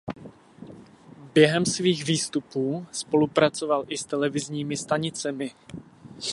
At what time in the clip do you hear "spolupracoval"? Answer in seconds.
2.91-3.85